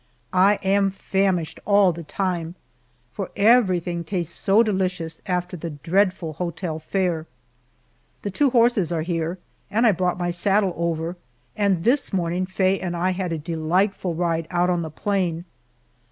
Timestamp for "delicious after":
4.63-5.55